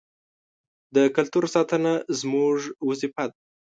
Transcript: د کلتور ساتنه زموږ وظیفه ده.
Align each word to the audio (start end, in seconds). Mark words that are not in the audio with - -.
د 0.95 0.97
کلتور 1.15 1.45
ساتنه 1.55 1.93
زموږ 2.19 2.57
وظیفه 2.87 3.23
ده. 3.29 3.37